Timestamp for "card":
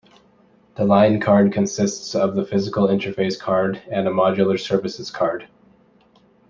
1.19-1.53, 3.39-3.83, 5.11-5.47